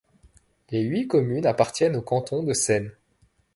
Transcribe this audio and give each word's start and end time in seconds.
Les 0.71 0.81
huit 0.81 1.05
communes 1.07 1.45
appartiennent 1.45 1.95
au 1.95 2.01
canton 2.01 2.41
de 2.41 2.53
Seyne. 2.53 2.91